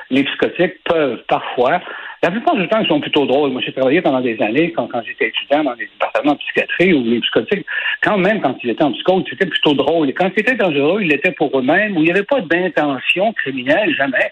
les 0.10 0.24
psychotiques 0.24 0.84
peuvent 0.84 1.22
parfois 1.28 1.80
La 2.24 2.32
plupart 2.32 2.56
du 2.56 2.66
temps, 2.70 2.80
ils 2.80 2.88
sont 2.88 3.02
plutôt 3.02 3.26
drôles. 3.26 3.52
Moi, 3.52 3.62
j'ai 3.66 3.74
travaillé 3.74 4.02
pendant 4.02 4.22
des 4.22 4.42
années, 4.42 4.72
quand, 4.72 4.88
j'étais 5.06 5.28
étudiant 5.28 5.66
dans 5.66 5.76
des 5.76 5.88
départements 5.88 6.32
de 6.32 6.38
psychiatrie 6.38 6.94
ou 6.94 7.04
les 7.04 7.20
psychotiques, 7.20 7.66
quand 8.02 8.18
même, 8.18 8.40
quand 8.40 8.56
ils 8.64 8.70
étaient 8.70 8.84
en 8.84 8.94
psychose, 8.94 9.26
c'était 9.30 9.46
plutôt 9.46 9.74
drôle. 9.74 10.10
Et 10.10 10.14
quand 10.14 10.32
c'était 10.34 10.56
dangereux, 10.56 11.02
ils 11.02 11.10
l'étaient 11.10 11.34
pour 11.34 11.60
eux-mêmes, 11.60 11.98
où 11.98 12.00
il 12.00 12.06
n'y 12.06 12.12
avait 12.12 12.24
pas 12.24 12.40
d'intention 12.40 13.34
criminelle, 13.34 13.94
jamais. 13.94 14.32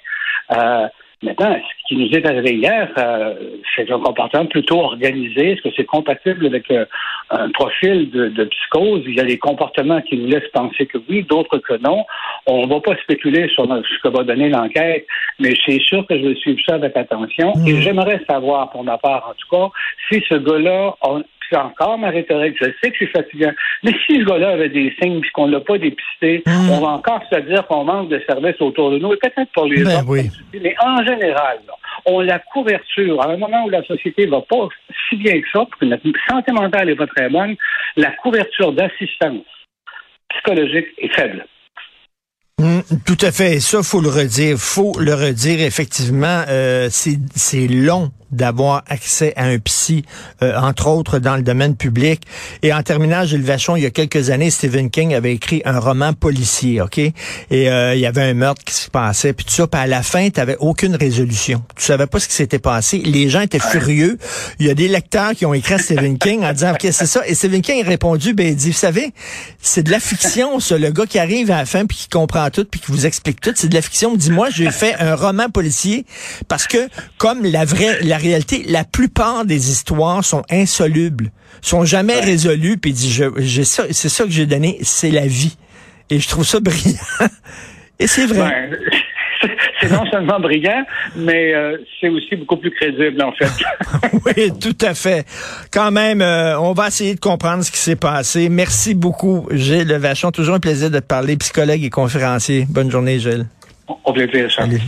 Euh, 0.53 0.87
Maintenant, 1.23 1.55
ce 1.55 1.87
qui 1.87 1.95
nous 1.97 2.09
est 2.17 2.25
arrivé 2.25 2.55
hier, 2.55 2.89
euh, 2.97 3.35
c'est 3.75 3.91
un 3.91 3.99
comportement 3.99 4.47
plutôt 4.47 4.79
organisé. 4.79 5.51
Est-ce 5.51 5.61
que 5.61 5.69
c'est 5.75 5.85
compatible 5.85 6.47
avec 6.47 6.71
euh, 6.71 6.85
un 7.29 7.51
profil 7.51 8.09
de, 8.09 8.43
psychose? 8.45 9.03
Il 9.05 9.15
y 9.15 9.19
a 9.19 9.25
des 9.25 9.37
comportements 9.37 10.01
qui 10.01 10.17
nous 10.17 10.27
laissent 10.27 10.49
penser 10.51 10.87
que 10.87 10.97
oui, 11.07 11.23
d'autres 11.29 11.59
que 11.59 11.77
non. 11.77 12.05
On 12.47 12.65
ne 12.65 12.73
va 12.73 12.79
pas 12.79 12.95
spéculer 13.03 13.47
sur 13.49 13.65
ce 13.65 14.01
que 14.01 14.07
va 14.07 14.23
donner 14.23 14.49
l'enquête, 14.49 15.05
mais 15.39 15.53
c'est 15.63 15.79
sûr 15.81 16.07
que 16.07 16.17
je 16.17 16.29
vais 16.29 16.35
suivre 16.35 16.59
ça 16.67 16.75
avec 16.75 16.97
attention. 16.97 17.53
Et 17.67 17.73
mmh. 17.73 17.81
j'aimerais 17.81 18.21
savoir, 18.27 18.71
pour 18.71 18.83
ma 18.83 18.97
part 18.97 19.29
en 19.29 19.33
tout 19.35 19.47
cas, 19.55 19.71
si 20.09 20.23
ce 20.27 20.35
gars-là 20.35 20.95
a 21.01 21.19
c'est 21.51 21.57
encore 21.57 21.97
ma 21.97 22.09
rhétorique. 22.09 22.55
Je 22.59 22.69
sais 22.81 22.91
que 22.91 22.97
c'est 22.99 23.07
fatigant. 23.07 23.51
Mais 23.83 23.91
si 24.05 24.19
ce 24.19 24.25
gars-là 24.25 24.51
avait 24.51 24.69
des 24.69 24.93
signes 25.01 25.17
et 25.17 25.29
qu'on 25.33 25.47
ne 25.47 25.53
l'a 25.53 25.59
pas 25.59 25.77
dépisté, 25.77 26.43
hmm. 26.45 26.69
on 26.71 26.79
va 26.79 26.87
encore 26.89 27.21
se 27.31 27.39
dire 27.41 27.67
qu'on 27.67 27.83
manque 27.83 28.09
de 28.09 28.21
services 28.27 28.59
autour 28.61 28.91
de 28.91 28.99
nous. 28.99 29.13
Et 29.13 29.17
peut-être 29.17 29.51
pour 29.53 29.65
les 29.65 29.83
ben 29.83 30.03
autres. 30.07 30.37
Mais 30.53 30.75
en 30.81 31.03
général, 31.05 31.59
on 32.05 32.21
la 32.21 32.39
couverture. 32.39 33.21
À 33.21 33.31
un 33.31 33.37
moment 33.37 33.65
où 33.65 33.69
la 33.69 33.83
société 33.83 34.25
va 34.27 34.41
pas 34.41 34.69
si 35.09 35.17
bien 35.17 35.41
que 35.41 35.47
ça, 35.51 35.59
parce 35.59 35.79
que 35.79 35.85
notre 35.85 36.07
santé 36.29 36.51
mentale 36.51 36.87
n'est 36.87 36.95
pas 36.95 37.07
très 37.07 37.29
bonne, 37.29 37.55
la 37.97 38.11
couverture 38.11 38.71
d'assistance 38.73 39.45
psychologique 40.29 40.87
est 40.97 41.13
faible. 41.13 41.45
Hmm, 42.59 42.81
tout 43.05 43.17
à 43.21 43.31
fait. 43.31 43.59
Ça, 43.59 43.83
faut 43.83 44.01
le 44.01 44.09
redire. 44.09 44.57
Faut 44.57 44.93
le 44.99 45.13
redire. 45.13 45.61
Effectivement, 45.61 46.43
euh, 46.47 46.87
c'est 46.89 47.67
long 47.67 48.11
d'avoir 48.31 48.83
accès 48.87 49.33
à 49.35 49.45
un 49.45 49.59
psy, 49.59 50.03
euh, 50.41 50.55
entre 50.57 50.87
autres 50.87 51.19
dans 51.19 51.35
le 51.35 51.41
domaine 51.41 51.75
public. 51.75 52.21
Et 52.63 52.73
en 52.73 52.81
terminant, 52.83 53.25
Gilles 53.25 53.43
Vachon, 53.43 53.75
il 53.75 53.83
y 53.83 53.85
a 53.85 53.89
quelques 53.89 54.29
années, 54.29 54.49
Stephen 54.49 54.89
King 54.89 55.13
avait 55.13 55.33
écrit 55.33 55.61
un 55.65 55.79
roman 55.79 56.13
policier, 56.13 56.81
OK? 56.81 56.97
Et 56.97 57.13
euh, 57.51 57.95
il 57.95 57.99
y 57.99 58.05
avait 58.05 58.23
un 58.23 58.33
meurtre 58.33 58.63
qui 58.63 58.73
se 58.73 58.89
passait, 58.89 59.33
puis 59.33 59.45
tout 59.45 59.53
ça. 59.53 59.67
Puis 59.67 59.81
à 59.81 59.87
la 59.87 60.03
fin, 60.03 60.29
tu 60.29 60.39
n'avais 60.39 60.57
aucune 60.59 60.95
résolution. 60.95 61.63
Tu 61.75 61.83
savais 61.83 62.07
pas 62.07 62.19
ce 62.19 62.27
qui 62.27 62.35
s'était 62.35 62.59
passé. 62.59 62.99
Les 62.99 63.29
gens 63.29 63.41
étaient 63.41 63.59
furieux. 63.59 64.17
Il 64.59 64.67
y 64.67 64.69
a 64.69 64.73
des 64.73 64.87
lecteurs 64.87 65.31
qui 65.31 65.45
ont 65.45 65.53
écrit 65.53 65.75
à 65.75 65.79
Stephen 65.79 66.17
King 66.17 66.43
en 66.43 66.53
disant, 66.53 66.71
OK, 66.71 66.87
c'est 66.91 67.05
ça. 67.05 67.21
Et 67.27 67.35
Stephen 67.35 67.61
King 67.61 67.83
a 67.83 67.87
répondu, 67.87 68.33
ben, 68.33 68.47
il 68.47 68.55
dit, 68.55 68.71
vous 68.71 68.77
savez, 68.77 69.13
c'est 69.61 69.83
de 69.83 69.91
la 69.91 69.99
fiction, 69.99 70.59
ça. 70.59 70.77
Le 70.77 70.91
gars 70.91 71.05
qui 71.05 71.19
arrive 71.19 71.51
à 71.51 71.57
la 71.57 71.65
fin, 71.65 71.85
puis 71.85 71.97
qui 71.97 72.09
comprend 72.09 72.49
tout, 72.49 72.65
puis 72.65 72.79
qui 72.79 72.91
vous 72.91 73.05
explique 73.05 73.41
tout, 73.41 73.51
c'est 73.55 73.69
de 73.69 73.75
la 73.75 73.81
fiction. 73.81 74.15
Dis-moi, 74.15 74.49
j'ai 74.49 74.71
fait 74.71 74.95
un 74.99 75.15
roman 75.15 75.49
policier 75.49 76.05
parce 76.47 76.67
que, 76.67 76.87
comme 77.17 77.43
la 77.43 77.65
vraie... 77.65 77.99
réalité, 78.21 78.63
la 78.67 78.83
plupart 78.83 79.45
des 79.45 79.69
histoires 79.69 80.23
sont 80.23 80.43
insolubles, 80.49 81.31
sont 81.61 81.85
jamais 81.85 82.19
résolues, 82.19 82.77
puis 82.77 82.93
dit, 82.93 83.11
j'ai 83.37 83.63
ça, 83.63 83.83
c'est 83.91 84.09
ça 84.09 84.23
que 84.23 84.31
j'ai 84.31 84.45
donné, 84.45 84.77
c'est 84.81 85.11
la 85.11 85.27
vie. 85.27 85.57
Et 86.09 86.19
je 86.19 86.27
trouve 86.27 86.45
ça 86.45 86.59
brillant. 86.59 86.97
Et 87.99 88.07
c'est 88.07 88.25
vrai. 88.25 88.69
c'est 89.81 89.91
non 89.91 90.05
seulement 90.11 90.39
brillant, 90.39 90.83
mais 91.15 91.53
euh, 91.53 91.77
c'est 91.99 92.09
aussi 92.09 92.35
beaucoup 92.35 92.57
plus 92.57 92.71
crédible, 92.71 93.21
en 93.23 93.31
fait. 93.31 93.49
oui, 94.25 94.51
tout 94.59 94.85
à 94.85 94.93
fait. 94.93 95.25
Quand 95.71 95.91
même, 95.91 96.21
euh, 96.21 96.59
on 96.59 96.73
va 96.73 96.87
essayer 96.87 97.15
de 97.15 97.19
comprendre 97.19 97.63
ce 97.63 97.71
qui 97.71 97.77
s'est 97.77 97.95
passé. 97.95 98.49
Merci 98.49 98.93
beaucoup, 98.93 99.47
Gilles 99.51 99.93
Vachon. 99.93 100.31
Toujours 100.31 100.55
un 100.55 100.59
plaisir 100.59 100.89
de 100.89 100.99
te 100.99 101.05
parler, 101.05 101.37
psychologue 101.37 101.83
et 101.83 101.89
conférencier. 101.89 102.65
Bonne 102.69 102.91
journée, 102.91 103.19
Gilles. 103.19 103.45
Au 104.03 104.13
plaisir, 104.13 104.49
Charles. 104.49 104.79